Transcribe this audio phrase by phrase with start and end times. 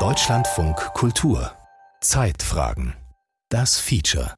[0.00, 1.52] Deutschlandfunk Kultur
[2.00, 2.94] Zeitfragen
[3.50, 4.32] Das Feature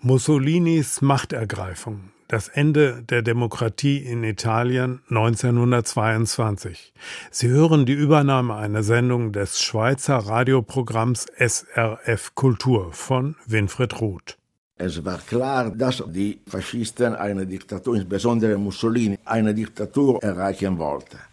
[0.00, 6.92] Mussolinis Machtergreifung das Ende der Demokratie in Italien 1922.
[7.30, 14.36] Sie hören die Übernahme einer Sendung des Schweizer Radioprogramms SRF Kultur von Winfried Ruth.
[14.76, 21.29] Es war klar, dass die Faschisten eine Diktatur, insbesondere Mussolini, eine Diktatur erreichen wollten.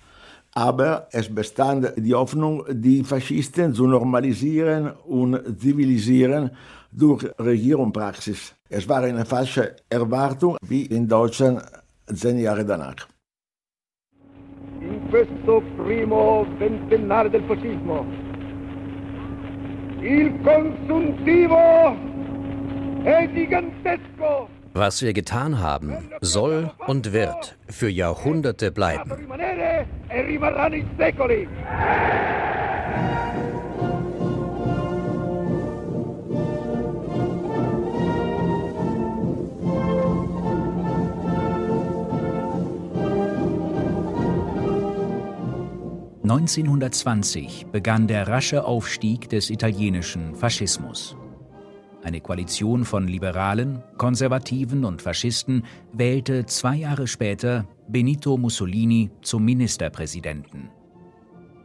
[0.57, 6.49] Aber es bestand die Hoffnung, die Faschisten zu normalisieren und zivilisieren
[6.91, 8.55] durch Regierungspraxis.
[8.67, 11.61] Es war eine falsche Erwartung, wie in Deutschland
[12.11, 13.07] zehn Jahre danach.
[14.81, 18.03] In questo primo ventennale del fascismo,
[20.01, 21.59] il consuntivo
[23.03, 24.56] è gigantesco.
[24.79, 29.11] Was wir getan haben, soll und wird für Jahrhunderte bleiben.
[46.21, 51.17] 1920 begann der rasche Aufstieg des italienischen Faschismus.
[52.07, 60.69] Eine Koalition von Liberalen, Konservativen und Faschisten wählte zwei Jahre später Benito Mussolini zum Ministerpräsidenten.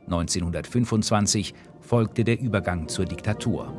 [0.07, 3.73] 1925 folgte der Übergang zur Diktatur.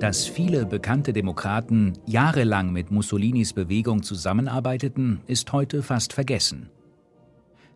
[0.00, 6.70] Dass viele bekannte Demokraten jahrelang mit Mussolinis Bewegung zusammenarbeiteten, ist heute fast vergessen.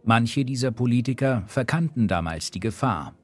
[0.03, 3.15] Manche dieser Politiker verkannten damals die Gefahr.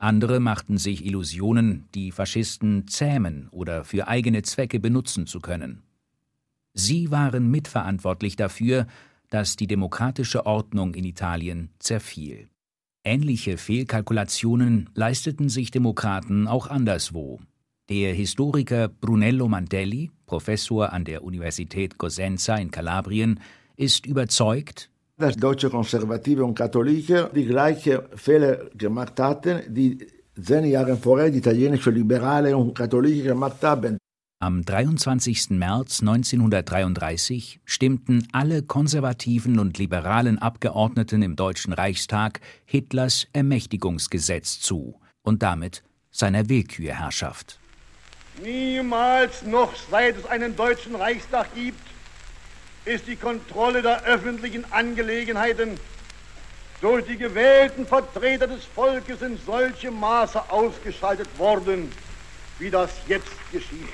[0.00, 5.82] Andere machten sich Illusionen, die Faschisten zähmen oder für eigene Zwecke benutzen zu können.
[6.72, 8.86] Sie waren mitverantwortlich dafür,
[9.28, 12.48] dass die demokratische Ordnung in Italien zerfiel.
[13.04, 17.38] Ähnliche Fehlkalkulationen leisteten sich Demokraten auch anderswo,
[17.90, 23.40] der Historiker Brunello Mandelli, Professor an der Universität Cosenza in Kalabrien,
[23.76, 30.06] ist überzeugt, dass deutsche Konservative und Katholiken die gleichen Fehler gemacht hatten, die
[30.40, 33.98] zehn Jahre vorher die italienische Liberale und Katholiken gemacht haben.
[34.42, 35.50] Am 23.
[35.50, 45.42] März 1933 stimmten alle konservativen und liberalen Abgeordneten im Deutschen Reichstag Hitlers Ermächtigungsgesetz zu und
[45.42, 47.60] damit seiner Willkürherrschaft.
[48.42, 51.89] Niemals noch seit es einen deutschen Reichstag gibt,
[52.84, 55.78] ist die Kontrolle der öffentlichen Angelegenheiten
[56.80, 61.92] durch die gewählten Vertreter des Volkes in solchem Maße ausgeschaltet worden,
[62.58, 63.88] wie das jetzt geschieht.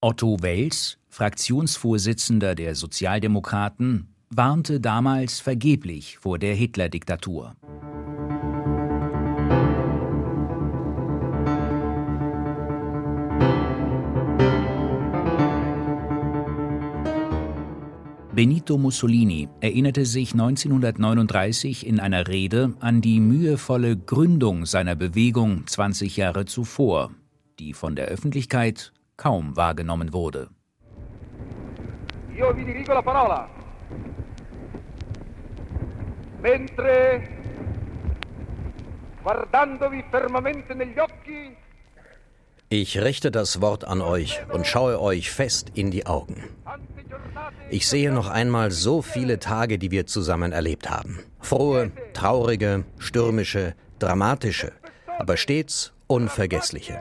[0.00, 7.54] Otto Wels, Fraktionsvorsitzender der Sozialdemokraten, warnte damals vergeblich vor der Hitler-Diktatur.
[18.34, 26.16] Benito Mussolini erinnerte sich 1939 in einer Rede an die mühevolle Gründung seiner Bewegung 20
[26.16, 27.12] Jahre zuvor,
[27.60, 30.48] die von der Öffentlichkeit kaum wahrgenommen wurde.
[32.36, 33.48] Io vi dirigo la parola.
[36.42, 37.22] Mentre
[39.22, 41.56] guardandovi fermamente negli occhi
[42.80, 46.42] ich richte das Wort an euch und schaue euch fest in die Augen.
[47.70, 51.20] Ich sehe noch einmal so viele Tage, die wir zusammen erlebt haben.
[51.40, 54.72] Frohe, traurige, stürmische, dramatische,
[55.18, 57.00] aber stets unvergessliche.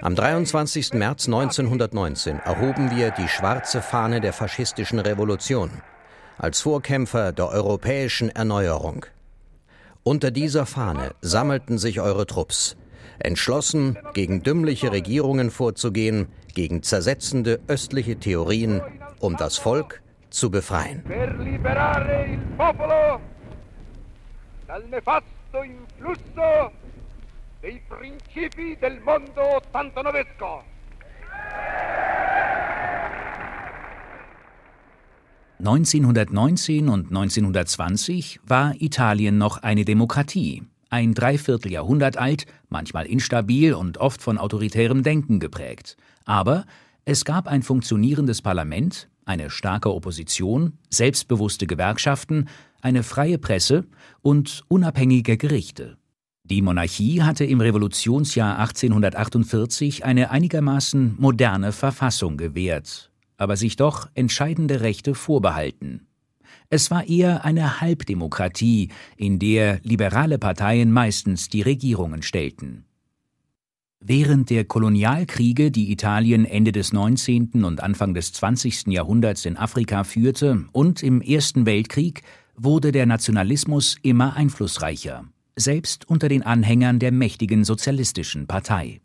[0.00, 0.94] Am 23.
[0.94, 5.70] März 1919 erhoben wir die schwarze Fahne der faschistischen Revolution
[6.38, 9.06] als Vorkämpfer der europäischen Erneuerung.
[10.04, 12.76] Unter dieser Fahne sammelten sich eure Trupps,
[13.18, 18.80] entschlossen, gegen dümmliche Regierungen vorzugehen, gegen zersetzende östliche Theorien,
[19.20, 21.04] um das Volk zu befreien.
[27.60, 30.62] dei principi del mondo ottantanovesco.
[35.58, 44.22] 1919 und 1920 war Italien noch eine Demokratie, ein Dreivierteljahrhundert alt, manchmal instabil und oft
[44.22, 45.96] von autoritärem Denken geprägt.
[46.24, 46.64] Aber
[47.04, 52.48] es gab ein funktionierendes Parlament, eine starke Opposition, selbstbewusste Gewerkschaften,
[52.80, 53.84] eine freie Presse
[54.22, 55.98] und unabhängige Gerichte.
[56.44, 64.80] Die Monarchie hatte im Revolutionsjahr 1848 eine einigermaßen moderne Verfassung gewährt, aber sich doch entscheidende
[64.80, 66.07] Rechte vorbehalten.
[66.70, 72.84] Es war eher eine Halbdemokratie, in der liberale Parteien meistens die Regierungen stellten.
[74.00, 77.64] Während der Kolonialkriege, die Italien Ende des 19.
[77.64, 78.86] und Anfang des 20.
[78.86, 82.22] Jahrhunderts in Afrika führte, und im Ersten Weltkrieg
[82.56, 85.24] wurde der Nationalismus immer einflussreicher,
[85.56, 89.00] selbst unter den Anhängern der mächtigen Sozialistischen Partei.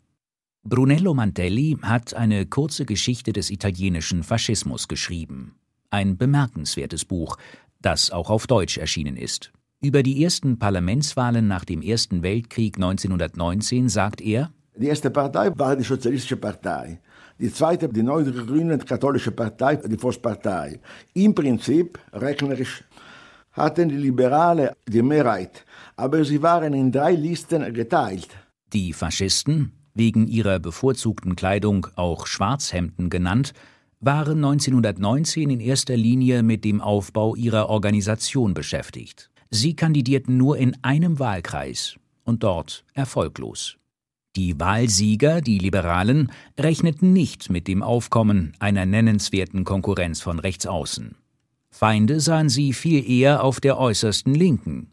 [0.63, 5.55] Brunello Mantelli hat eine kurze Geschichte des italienischen Faschismus geschrieben.
[5.93, 7.37] Ein bemerkenswertes Buch,
[7.79, 9.51] das auch auf Deutsch erschienen ist.
[9.79, 15.75] Über die ersten Parlamentswahlen nach dem Ersten Weltkrieg 1919 sagt er, die erste Partei war
[15.75, 16.99] die Sozialistische Partei.
[17.39, 20.79] Die zweite, die neue grüne katholische Partei, die Volkspartei.
[21.13, 22.83] Im Prinzip, rechnerisch,
[23.51, 25.63] hatten die Liberalen die Mehrheit,
[25.95, 28.29] aber sie waren in drei Listen geteilt.
[28.73, 33.53] Die Faschisten, wegen ihrer bevorzugten Kleidung auch Schwarzhemden genannt,
[34.05, 39.29] waren 1919 in erster Linie mit dem Aufbau ihrer Organisation beschäftigt.
[39.50, 43.77] Sie kandidierten nur in einem Wahlkreis und dort erfolglos.
[44.35, 51.15] Die Wahlsieger, die Liberalen, rechneten nicht mit dem Aufkommen einer nennenswerten Konkurrenz von rechts außen.
[51.69, 54.92] Feinde sahen sie viel eher auf der äußersten Linken.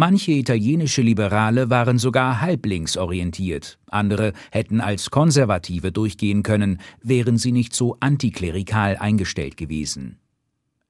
[0.00, 7.50] Manche italienische Liberale waren sogar halblinks orientiert, andere hätten als Konservative durchgehen können, wären sie
[7.50, 10.20] nicht so antiklerikal eingestellt gewesen.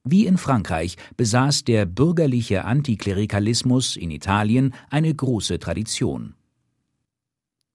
[0.03, 6.35] Wie in Frankreich besaß der bürgerliche Antiklerikalismus in Italien eine große Tradition.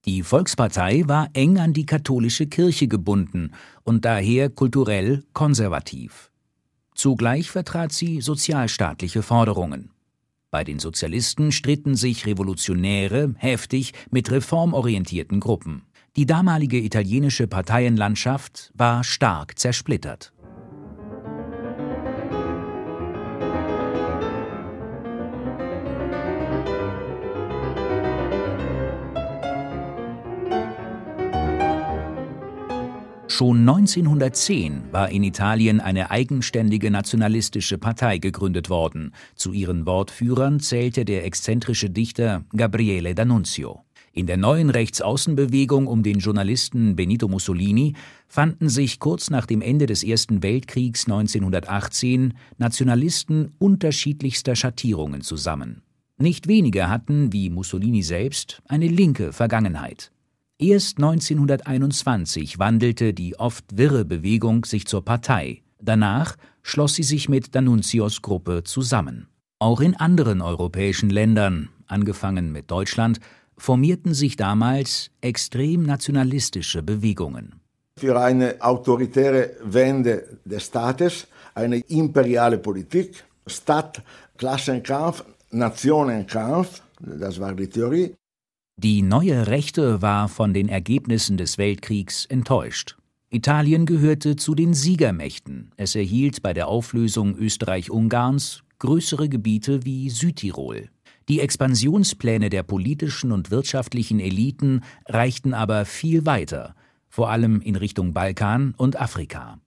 [0.05, 3.51] Die Volkspartei war eng an die katholische Kirche gebunden
[3.83, 6.31] und daher kulturell konservativ.
[6.93, 9.91] Zugleich vertrat sie sozialstaatliche Forderungen.
[10.55, 15.81] Bei den Sozialisten stritten sich Revolutionäre heftig mit reformorientierten Gruppen.
[16.15, 20.31] Die damalige italienische Parteienlandschaft war stark zersplittert.
[33.35, 39.13] Schon 1910 war in Italien eine eigenständige nationalistische Partei gegründet worden.
[39.35, 43.79] Zu ihren Wortführern zählte der exzentrische Dichter Gabriele D'Annunzio.
[44.13, 47.95] In der neuen Rechtsaußenbewegung um den Journalisten Benito Mussolini
[48.29, 55.81] fanden sich kurz nach dem Ende des Ersten Weltkriegs 1918 Nationalisten unterschiedlichster Schattierungen zusammen.
[56.17, 60.13] Nicht wenige hatten, wie Mussolini selbst, eine linke Vergangenheit.
[60.57, 65.63] Erst 1921 wandelte die oft wirre Bewegung sich zur Partei.
[65.81, 69.27] Danach schloss sie sich mit D'Annunzios Gruppe zusammen.
[69.59, 73.19] Auch in anderen europäischen Ländern, angefangen mit Deutschland,
[73.57, 77.59] formierten sich damals extrem nationalistische Bewegungen.
[77.99, 84.01] Für eine autoritäre Wende des Staates, eine imperiale Politik, Stadt,
[84.37, 88.15] Klassenkampf, Nationenkampf, das war die Theorie,
[88.77, 92.97] die neue Rechte war von den Ergebnissen des Weltkriegs enttäuscht.
[93.29, 95.71] Italien gehörte zu den Siegermächten.
[95.77, 100.89] Es erhielt bei der Auflösung Österreich-Ungarns größere Gebiete wie Südtirol.
[101.29, 106.75] Die Expansionspläne der politischen und wirtschaftlichen Eliten reichten aber viel weiter,
[107.07, 109.59] vor allem in Richtung Balkan und Afrika.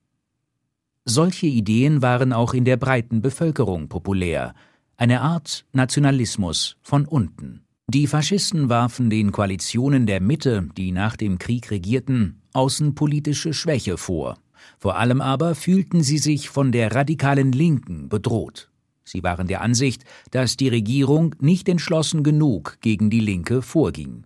[1.05, 4.55] Solche Ideen waren auch in der breiten Bevölkerung populär,
[4.99, 7.65] eine Art Nationalismus von unten.
[7.91, 14.37] Die Faschisten warfen den Koalitionen der Mitte, die nach dem Krieg regierten, außenpolitische Schwäche vor.
[14.79, 18.71] Vor allem aber fühlten sie sich von der radikalen Linken bedroht.
[19.05, 24.25] Sie waren der Ansicht, dass die Regierung nicht entschlossen genug gegen die Linke vorging.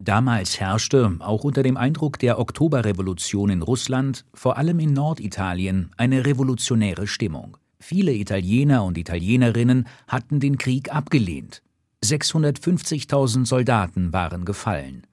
[0.00, 6.26] Damals herrschte, auch unter dem Eindruck der Oktoberrevolution in Russland, vor allem in Norditalien, eine
[6.26, 7.58] revolutionäre Stimmung.
[7.78, 11.62] Viele Italiener und Italienerinnen hatten den Krieg abgelehnt.
[12.04, 15.06] 650.000 Soldaten waren gefallen.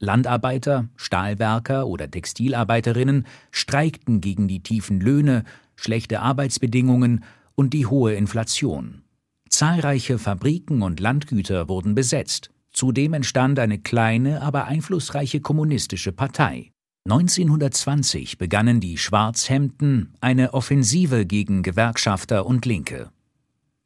[0.00, 5.44] Landarbeiter, Stahlwerker oder Textilarbeiterinnen streikten gegen die tiefen Löhne,
[5.76, 7.24] schlechte Arbeitsbedingungen
[7.54, 9.02] und die hohe Inflation.
[9.48, 12.50] Zahlreiche Fabriken und Landgüter wurden besetzt.
[12.72, 16.72] Zudem entstand eine kleine, aber einflussreiche kommunistische Partei.
[17.06, 23.10] 1920 begannen die Schwarzhemden eine Offensive gegen Gewerkschafter und Linke.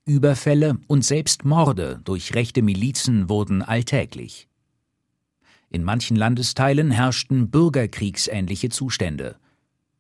[0.09, 4.49] Überfälle und selbst Morde durch rechte Milizen wurden alltäglich.
[5.71, 9.37] In manchen Landesteilen herrschten bürgerkriegsähnliche Zustände.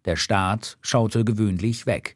[0.06, 2.14] Der Staat schaute gewöhnlich weg.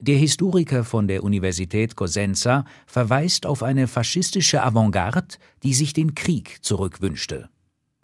[0.00, 6.58] Der Historiker von der Universität Cosenza verweist auf eine faschistische Avantgarde, die sich den Krieg
[6.62, 7.50] zurückwünschte.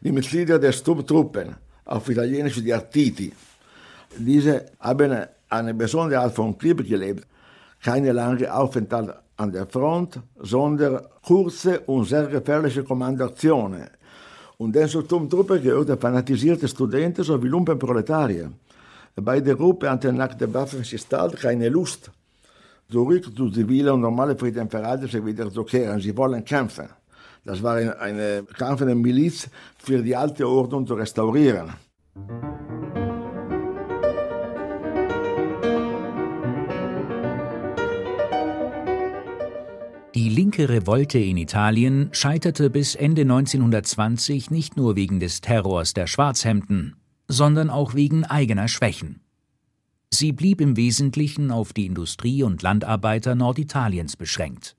[0.03, 3.33] Die Mitglieder der Sturmtruppen, auf Italienisch die Artiti,
[4.19, 7.27] diese haben eine besondere Art von Krieg gelebt
[7.85, 13.89] keine lange Aufenthalt an der Front, sondern kurze und sehr gefährliche Kommandoaktionen.
[14.57, 18.51] Und den zur Truppe gehörten fanatisierte Studenten sowie Lumpenproletarier.
[19.17, 22.11] Bei der Gruppe hatten nach der Waffensystalt keine Lust,
[22.91, 26.01] zurück zu zivilen und normalen Friedenverhältnissen wiederzukehren.
[26.01, 26.89] Sie wollen kämpfen.
[27.45, 29.49] Das war eine kämpfende Miliz
[29.79, 31.75] für die alte Ordnung zu restaurieren.
[40.35, 46.97] Linke Revolte in Italien scheiterte bis Ende 1920 nicht nur wegen des Terrors der Schwarzhemden,
[47.29, 49.21] sondern auch wegen eigener Schwächen.
[50.11, 54.77] Sie blieb im Wesentlichen auf die Industrie- und Landarbeiter Norditaliens beschränkt.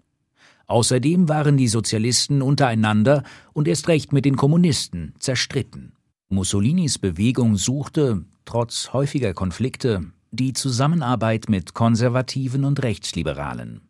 [0.67, 5.93] Außerdem waren die Sozialisten untereinander und erst recht mit den Kommunisten zerstritten.
[6.27, 13.81] Mussolinis Bewegung suchte, trotz häufiger Konflikte, die Zusammenarbeit mit Konservativen und Rechtsliberalen.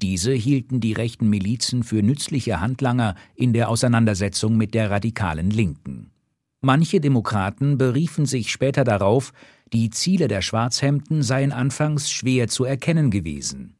[0.00, 6.12] Diese hielten die rechten Milizen für nützliche Handlanger in der Auseinandersetzung mit der radikalen Linken.
[6.60, 9.32] Manche Demokraten beriefen sich später darauf,
[9.72, 13.74] die Ziele der Schwarzhemden seien anfangs schwer zu erkennen gewesen.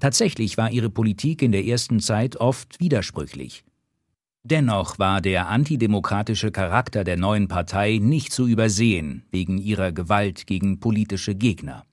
[0.00, 3.64] Tatsächlich war ihre Politik in der ersten Zeit oft widersprüchlich.
[4.44, 10.78] Dennoch war der antidemokratische Charakter der neuen Partei nicht zu übersehen wegen ihrer Gewalt gegen
[10.78, 11.87] politische Gegner.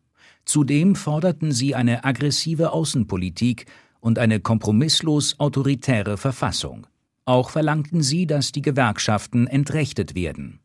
[0.45, 3.65] Zudem forderten sie eine aggressive Außenpolitik
[3.99, 6.85] und eine kompromisslos autoritäre Verfassung.
[7.25, 10.59] Auch verlangten sie, dass die Gewerkschaften entrechtet werden.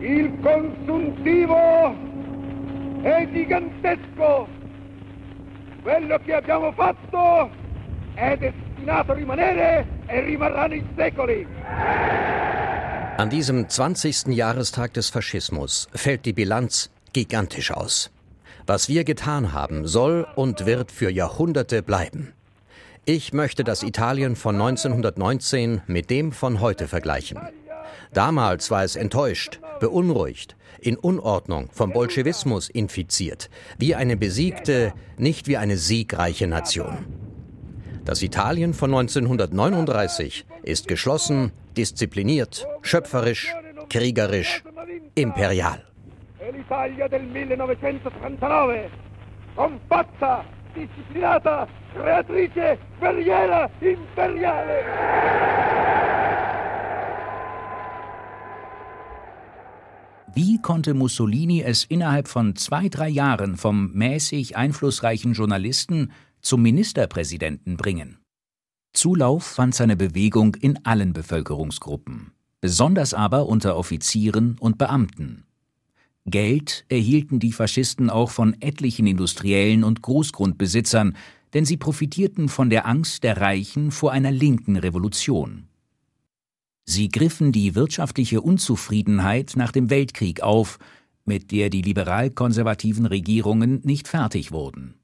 [0.00, 1.94] Il consuntivo
[3.02, 4.48] è gigantesco.
[5.82, 7.50] Quello che abbiamo fatto
[8.14, 11.46] è destinato a rimanere e rimarrà nei secoli.
[13.18, 14.28] An diesem 20.
[14.28, 18.10] Jahrestag des Faschismus fällt die Bilanz gigantisch aus.
[18.66, 22.32] Was wir getan haben, soll und wird für Jahrhunderte bleiben.
[23.04, 27.38] Ich möchte das Italien von 1919 mit dem von heute vergleichen.
[28.14, 35.58] Damals war es enttäuscht, beunruhigt, in Unordnung, vom Bolschewismus infiziert, wie eine besiegte, nicht wie
[35.58, 37.04] eine siegreiche Nation.
[38.04, 43.52] Das Italien von 1939 ist geschlossen, diszipliniert, schöpferisch,
[43.88, 44.62] kriegerisch,
[45.14, 45.84] imperial.
[46.52, 48.90] L'Italia del 1939,
[49.54, 54.84] compatta, disciplinata, creatrice, guerriera, imperiale.
[60.34, 66.10] Wie konnte Mussolini es innerhalb von zwei, drei Jahren vom mäßig einflussreichen Journalisten
[66.40, 68.21] zum Ministerpräsidenten bringen.
[68.92, 75.44] Zulauf fand seine Bewegung in allen Bevölkerungsgruppen, besonders aber unter Offizieren und Beamten.
[76.26, 81.16] Geld erhielten die Faschisten auch von etlichen Industriellen und Großgrundbesitzern,
[81.52, 85.68] denn sie profitierten von der Angst der Reichen vor einer linken Revolution.
[86.84, 90.78] Sie griffen die wirtschaftliche Unzufriedenheit nach dem Weltkrieg auf,
[91.24, 94.94] mit der die liberal-konservativen Regierungen nicht fertig wurden.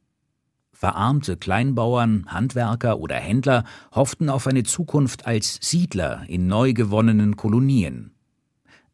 [0.80, 8.12] Verarmte Kleinbauern, Handwerker oder Händler hofften auf eine Zukunft als Siedler in neu gewonnenen Kolonien.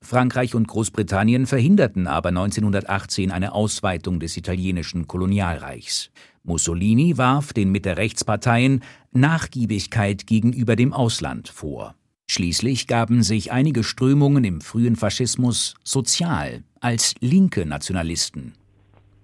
[0.00, 6.10] Frankreich und Großbritannien verhinderten aber 1918 eine Ausweitung des italienischen Kolonialreichs.
[6.42, 11.94] Mussolini warf den Mitte-Rechtsparteien Nachgiebigkeit gegenüber dem Ausland vor.
[12.30, 18.54] Schließlich gaben sich einige Strömungen im frühen Faschismus sozial als linke Nationalisten.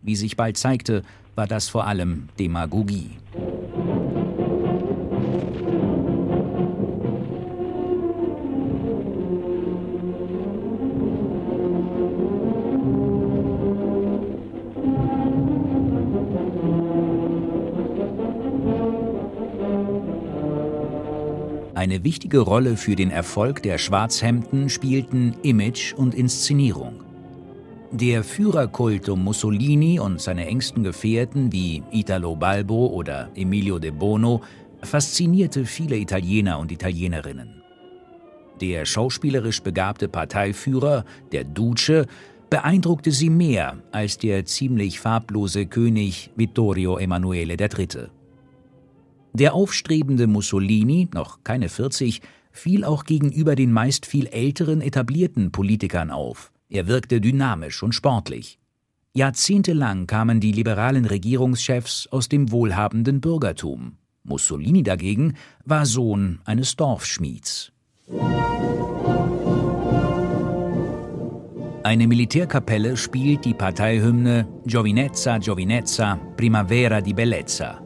[0.02, 3.10] Wie sich bald zeigte, war das vor allem Demagogie.
[21.80, 27.10] Eine wichtige Rolle für den Erfolg der Schwarzhemden spielten Image und Inszenierung.
[27.92, 34.42] Der Führerkult um Mussolini und seine engsten Gefährten wie Italo Balbo oder Emilio de Bono
[34.80, 37.62] faszinierte viele Italiener und Italienerinnen.
[38.61, 42.06] Der schauspielerisch begabte Parteiführer, der Duce,
[42.49, 48.06] beeindruckte sie mehr als der ziemlich farblose König Vittorio Emanuele III.
[49.32, 56.11] Der aufstrebende Mussolini, noch keine 40, fiel auch gegenüber den meist viel älteren etablierten Politikern
[56.11, 56.52] auf.
[56.70, 58.60] Er wirkte dynamisch und sportlich.
[59.12, 63.96] Jahrzehntelang kamen die liberalen Regierungschefs aus dem wohlhabenden Bürgertum.
[64.22, 65.34] Mussolini dagegen
[65.64, 67.72] war Sohn eines Dorfschmieds.
[71.82, 77.80] Eine Militärkapelle spielt die Parteihymne Giovinezza, Giovinezza, Primavera di Bellezza.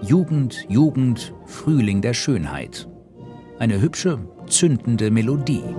[0.00, 2.88] Jugend, Jugend, Frühling der Schönheit.
[3.58, 5.74] Eine hübsche, zündende Melodie.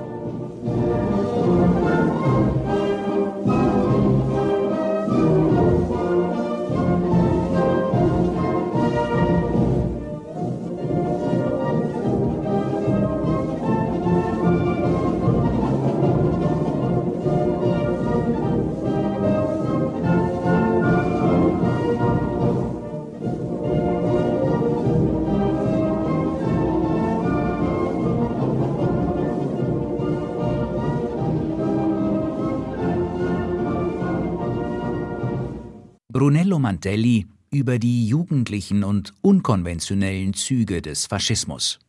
[36.29, 41.79] Brunello Mantelli über die jugendlichen und unkonventionellen Züge des Faschismus.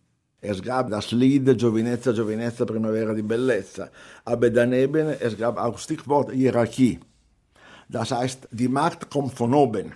[0.41, 3.91] Es gab das Lied Giovinezza, Giovinezza, Primavera di Bellezza,
[4.25, 6.99] aber daneben es gab auch Stichwort Hierarchie.
[7.91, 9.93] Das heißt, die Macht kommt von oben.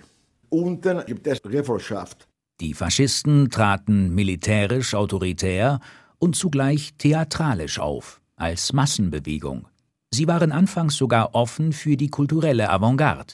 [0.49, 2.27] Unten gibt es Gefolgschaft.
[2.61, 5.79] Die Faschisten traten militärisch autoritär
[6.19, 9.67] und zugleich theatralisch auf, als Massenbewegung.
[10.13, 13.33] Sie waren anfangs sogar offen für die kulturelle Avantgarde.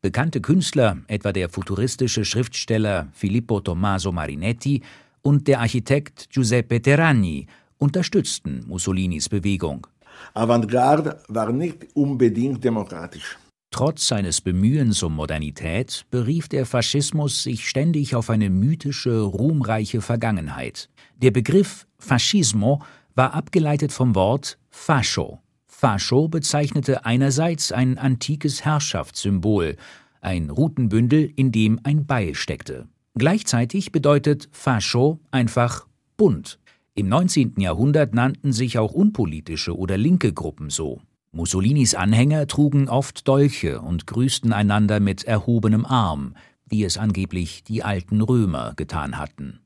[0.00, 4.82] Bekannte Künstler, etwa der futuristische Schriftsteller Filippo Tommaso Marinetti
[5.22, 7.46] und der Architekt Giuseppe Terragni,
[7.78, 9.88] unterstützten Mussolinis Bewegung.
[10.34, 13.38] Avantgarde war nicht unbedingt demokratisch.
[13.72, 20.88] Trotz seines Bemühens um Modernität berief der Faschismus sich ständig auf eine mythische, ruhmreiche Vergangenheit.
[21.16, 22.82] Der Begriff Fascismo
[23.16, 25.40] war abgeleitet vom Wort Fascio,
[25.80, 29.76] Fascho bezeichnete einerseits ein antikes Herrschaftssymbol,
[30.20, 32.88] ein Rutenbündel, in dem ein Beil steckte.
[33.14, 36.58] Gleichzeitig bedeutet Fascho einfach bunt.
[36.96, 37.60] Im 19.
[37.60, 41.00] Jahrhundert nannten sich auch unpolitische oder linke Gruppen so.
[41.30, 46.34] Mussolinis Anhänger trugen oft Dolche und grüßten einander mit erhobenem Arm,
[46.66, 49.60] wie es angeblich die alten Römer getan hatten.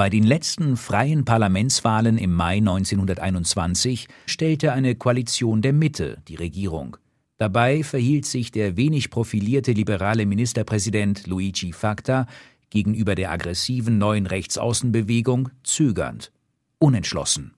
[0.00, 6.96] Bei den letzten freien Parlamentswahlen im Mai 1921 stellte eine Koalition der Mitte die Regierung.
[7.36, 12.26] Dabei verhielt sich der wenig profilierte liberale Ministerpräsident Luigi Facta
[12.70, 16.32] gegenüber der aggressiven neuen Rechtsaußenbewegung zögernd,
[16.78, 17.52] unentschlossen.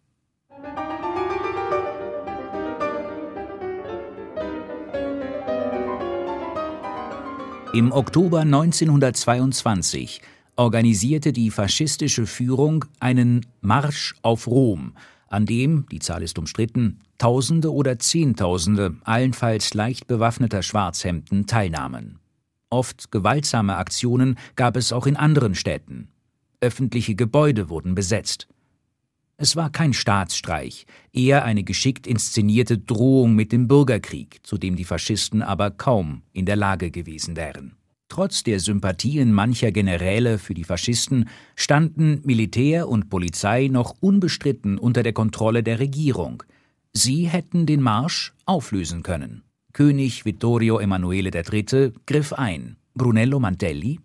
[7.73, 10.21] Im Oktober 1922
[10.63, 14.93] organisierte die faschistische Führung einen Marsch auf Rom,
[15.27, 22.21] an dem, die Zahl ist umstritten, Tausende oder Zehntausende allenfalls leicht bewaffneter Schwarzhemden teilnahmen.
[22.71, 26.09] Oft gewaltsame Aktionen gab es auch in anderen Städten.
[26.61, 28.47] Öffentliche Gebäude wurden besetzt.
[29.37, 34.85] Es war kein Staatsstreich, eher eine geschickt inszenierte Drohung mit dem Bürgerkrieg, zu dem die
[34.85, 37.75] Faschisten aber kaum in der Lage gewesen wären.
[38.13, 45.03] Trotz der Sympathien mancher Generäle für die Faschisten standen Militär und Polizei noch unbestritten unter
[45.03, 46.43] der Kontrolle der Regierung.
[46.93, 49.45] Sie hätten den Marsch auflösen können.
[49.73, 51.95] König Vittorio Emanuele III.
[52.05, 52.77] griff ein.
[52.93, 53.99] Brunello Mantelli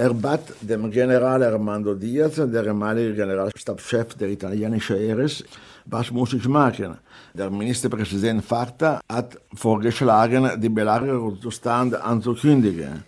[0.00, 5.42] er bat dem General Armando Diaz, der ehemalige Generalstabschef der italienischen Heeres,
[5.86, 6.96] was muss ich machen?
[7.34, 13.02] Der Ministerpräsident Facta hat vorgeschlagen, die Belagerungszustand anzukündigen.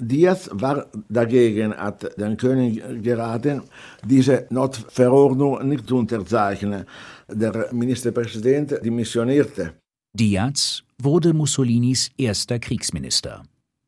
[0.00, 3.62] Diaz war dagegen, hat den König geraten,
[4.04, 6.84] diese Notverordnung nicht zu unterzeichnen.
[7.28, 9.72] Der Ministerpräsident dimissionierte.
[10.14, 13.42] Diaz wurde Mussolinis erster Kriegsminister.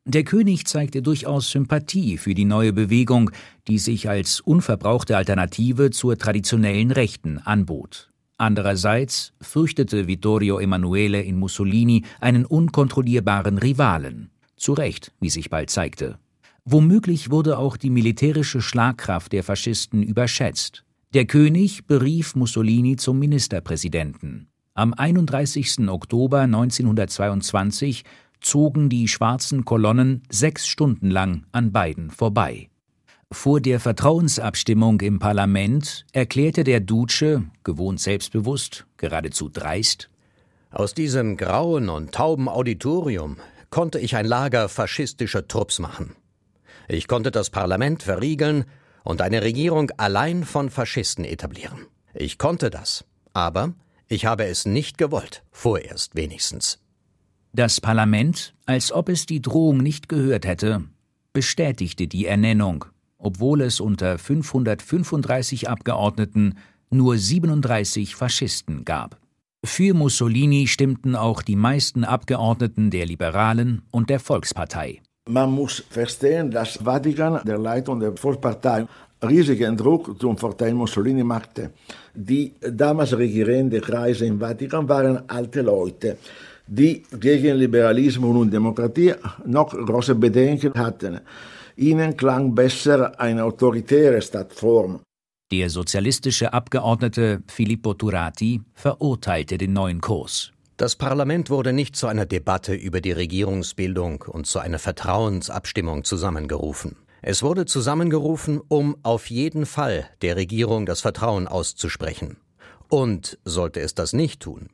[0.04, 3.30] Der König zeigte durchaus Sympathie für die neue Bewegung,
[3.68, 8.08] die sich als unverbrauchte Alternative zur traditionellen Rechten anbot.
[8.36, 14.30] Andererseits fürchtete Vittorio Emanuele in Mussolini einen unkontrollierbaren Rivalen.
[14.60, 16.18] Zu Recht, wie sich bald zeigte.
[16.66, 20.84] Womöglich wurde auch die militärische Schlagkraft der Faschisten überschätzt.
[21.14, 24.48] Der König berief Mussolini zum Ministerpräsidenten.
[24.74, 25.88] Am 31.
[25.88, 28.04] Oktober 1922
[28.42, 32.68] zogen die schwarzen Kolonnen sechs Stunden lang an beiden vorbei.
[33.32, 40.10] Vor der Vertrauensabstimmung im Parlament erklärte der Duce, gewohnt selbstbewusst, geradezu dreist,
[40.70, 43.38] Aus diesem grauen und tauben Auditorium
[43.70, 46.16] konnte ich ein Lager faschistischer Trupps machen.
[46.88, 48.64] Ich konnte das Parlament verriegeln
[49.04, 51.86] und eine Regierung allein von Faschisten etablieren.
[52.12, 53.74] Ich konnte das, aber
[54.08, 56.80] ich habe es nicht gewollt, vorerst wenigstens.
[57.52, 60.84] Das Parlament, als ob es die Drohung nicht gehört hätte,
[61.32, 62.84] bestätigte die Ernennung,
[63.18, 66.58] obwohl es unter 535 Abgeordneten
[66.90, 69.19] nur 37 Faschisten gab.
[69.64, 75.02] Für Mussolini stimmten auch die meisten Abgeordneten der Liberalen und der Volkspartei.
[75.28, 78.86] Man muss verstehen, dass Vatikan, der Leitung der Volkspartei,
[79.22, 81.72] riesigen Druck zum Vorteil Mussolini machte.
[82.14, 86.16] Die damals regierenden Kreise im Vatikan waren alte Leute,
[86.66, 89.12] die gegen Liberalismus und Demokratie
[89.44, 91.20] noch große Bedenken hatten.
[91.76, 95.00] Ihnen klang besser eine autoritäre Stadtform.
[95.52, 100.52] Der sozialistische Abgeordnete Filippo Turati verurteilte den neuen Kurs.
[100.76, 106.94] Das Parlament wurde nicht zu einer Debatte über die Regierungsbildung und zu einer Vertrauensabstimmung zusammengerufen.
[107.20, 112.36] Es wurde zusammengerufen, um auf jeden Fall der Regierung das Vertrauen auszusprechen.
[112.88, 114.68] Und sollte es das nicht tun,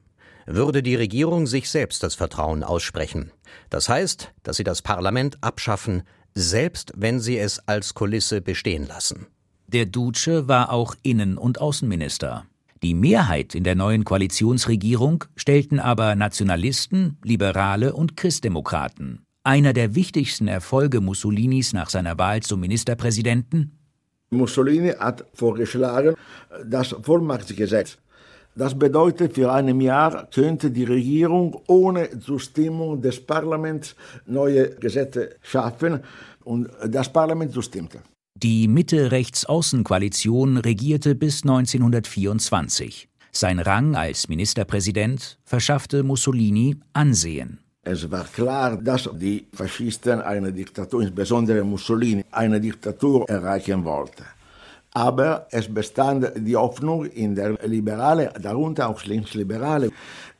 [0.45, 3.33] würde die Regierung sich selbst das Vertrauen aussprechen.
[3.71, 6.03] Das heißt, dass sie das Parlament abschaffen,
[6.35, 9.27] selbst wenn sie es als Kulisse bestehen lassen.
[9.77, 12.47] Der Duce war auch Innen- und Außenminister.
[12.83, 19.21] Die Mehrheit in der neuen Koalitionsregierung stellten aber Nationalisten, Liberale und Christdemokraten.
[19.45, 23.79] Einer der wichtigsten Erfolge Mussolinis nach seiner Wahl zum Ministerpräsidenten?
[24.31, 26.15] Mussolini hat vorgeschlagen
[26.65, 27.99] das Vollmachtsgesetz.
[28.55, 36.01] Das bedeutet, für ein Jahr könnte die Regierung ohne Zustimmung des Parlaments neue Gesetze schaffen
[36.45, 37.99] und das Parlament zustimmte.
[38.49, 43.09] Die Mitte-Rechts-Außen-Koalition regierte bis 1924.
[43.33, 47.59] Sein Rang als Ministerpräsident verschaffte Mussolini Ansehen.
[47.83, 54.27] Es war klar, dass die Faschisten eine Diktatur, insbesondere Mussolini, eine Diktatur erreichen wollten.
[54.93, 59.91] Aber es bestand die Hoffnung in der Liberale, darunter auch Linksliberale,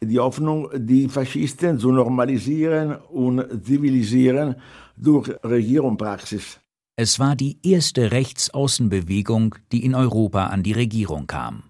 [0.01, 4.55] die Hoffnung, die Faschisten zu normalisieren und zivilisieren
[4.97, 6.61] durch Regierungspraxis.
[6.99, 11.65] Es war die erste Rechtsaußenbewegung, die in Europa an die Regierung kam.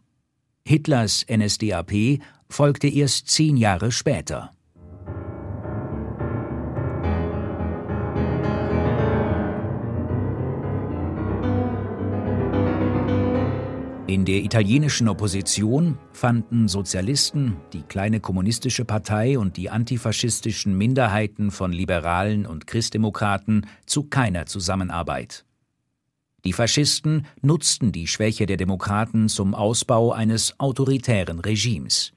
[0.65, 4.53] Hitlers NSDAP folgte erst zehn Jahre später.
[14.09, 21.73] In der italienischen Opposition fanden Sozialisten, die kleine kommunistische Partei und die antifaschistischen Minderheiten von
[21.73, 25.45] Liberalen und Christdemokraten zu keiner Zusammenarbeit.
[26.45, 32.13] Die Faschisten nutzten die Schwäche der Demokraten zum Ausbau eines autoritären Regimes.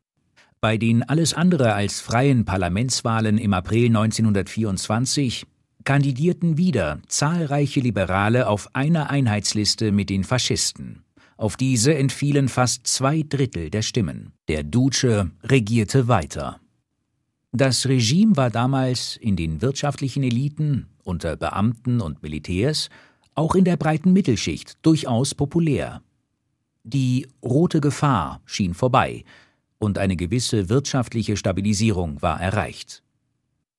[0.62, 5.47] Bei den alles andere als freien Parlamentswahlen im April 1924
[5.86, 11.04] kandidierten wieder zahlreiche Liberale auf einer Einheitsliste mit den Faschisten.
[11.39, 14.34] Auf diese entfielen fast zwei Drittel der Stimmen.
[14.49, 16.60] Der Duce regierte weiter.
[17.54, 22.89] Das Regime war damals in den wirtschaftlichen Eliten, unter Beamten und Militärs,
[23.36, 26.02] auch in der breiten Mittelschicht durchaus populär.
[26.84, 29.23] Die rote Gefahr schien vorbei
[29.78, 33.02] und eine gewisse wirtschaftliche Stabilisierung war erreicht.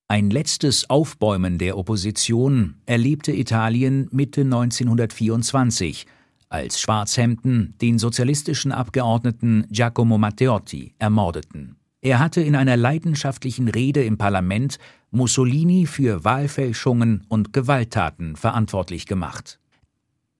[0.08, 6.06] Ein letztes Aufbäumen der Opposition erlebte Italien Mitte 1924,
[6.50, 11.76] als Schwarzhemden den sozialistischen Abgeordneten Giacomo Matteotti ermordeten.
[12.02, 14.78] Er hatte in einer leidenschaftlichen Rede im Parlament
[15.10, 19.58] Mussolini für Wahlfälschungen und Gewalttaten verantwortlich gemacht.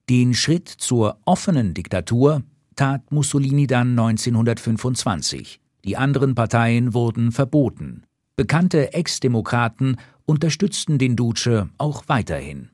[0.09, 2.43] Den Schritt zur offenen Diktatur
[2.75, 5.61] tat Mussolini dann 1925.
[5.85, 8.03] Die anderen Parteien wurden verboten.
[8.35, 12.69] Bekannte Ex-Demokraten unterstützten den Duce auch weiterhin.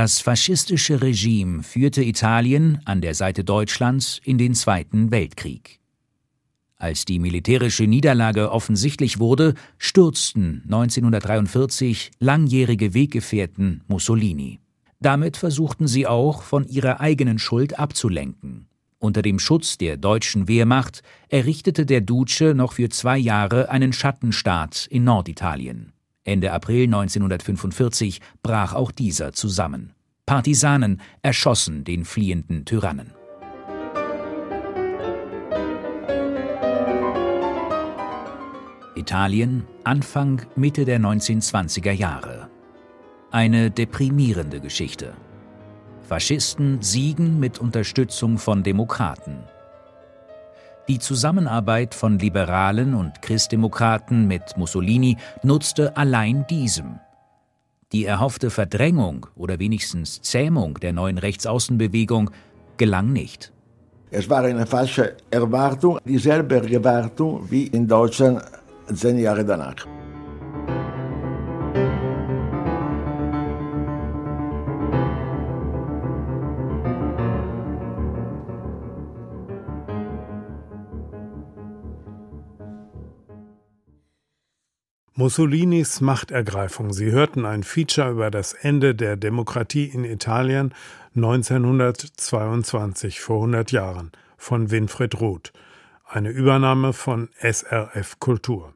[0.00, 5.78] Das faschistische Regime führte Italien an der Seite Deutschlands in den Zweiten Weltkrieg.
[6.78, 14.60] Als die militärische Niederlage offensichtlich wurde, stürzten 1943 langjährige Weggefährten Mussolini.
[15.00, 18.68] Damit versuchten sie auch, von ihrer eigenen Schuld abzulenken.
[19.00, 24.86] Unter dem Schutz der deutschen Wehrmacht errichtete der Duce noch für zwei Jahre einen Schattenstaat
[24.86, 25.92] in Norditalien.
[26.30, 29.94] Ende April 1945 brach auch dieser zusammen.
[30.26, 33.12] Partisanen erschossen den fliehenden Tyrannen.
[38.94, 42.48] Italien, Anfang Mitte der 1920er Jahre.
[43.32, 45.14] Eine deprimierende Geschichte.
[46.08, 49.38] Faschisten siegen mit Unterstützung von Demokraten.
[50.90, 56.98] Die Zusammenarbeit von Liberalen und Christdemokraten mit Mussolini nutzte allein diesem.
[57.92, 62.32] Die erhoffte Verdrängung oder wenigstens Zähmung der neuen Rechtsaußenbewegung
[62.76, 63.52] gelang nicht.
[64.10, 68.42] Es war eine falsche Erwartung, dieselbe Erwartung wie in Deutschland
[68.92, 69.86] zehn Jahre danach.
[85.20, 86.94] Mussolinis Machtergreifung.
[86.94, 90.72] Sie hörten ein Feature über das Ende der Demokratie in Italien
[91.14, 95.52] 1922, vor 100 Jahren, von Winfried Roth.
[96.06, 98.72] Eine Übernahme von SRF Kultur.